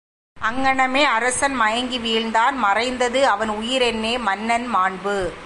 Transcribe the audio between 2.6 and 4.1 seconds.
மறைந்தது அவன் உயிர்